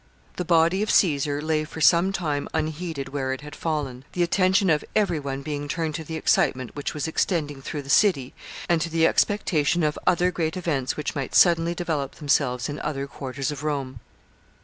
]The 0.37 0.43
body 0.45 0.81
of 0.81 0.89
Caesar 0.89 1.43
lay 1.43 1.63
for 1.63 1.79
some 1.79 2.11
time 2.11 2.47
unheeded 2.55 3.09
where 3.09 3.33
it 3.33 3.41
had 3.41 3.55
fallen, 3.55 4.03
the 4.13 4.23
attention 4.23 4.71
of 4.71 4.83
every 4.95 5.19
one 5.19 5.43
being 5.43 5.67
turned 5.67 5.93
to 5.93 6.03
the 6.03 6.15
excitement, 6.15 6.75
which 6.75 6.95
was 6.95 7.07
extending 7.07 7.61
through 7.61 7.83
the 7.83 7.89
city, 7.91 8.33
and 8.67 8.81
to 8.81 8.89
the 8.89 9.05
expectation 9.05 9.83
of 9.83 9.99
other 10.07 10.31
great 10.31 10.57
events 10.57 10.97
which 10.97 11.13
might 11.13 11.35
suddenly 11.35 11.75
develop 11.75 12.15
themselves 12.15 12.67
in 12.67 12.79
other 12.79 13.05
quarters 13.05 13.51
of 13.51 13.61
Rome. 13.63 13.99